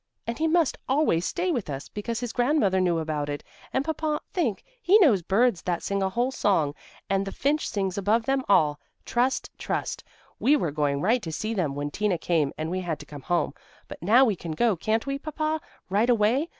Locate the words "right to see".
11.01-11.53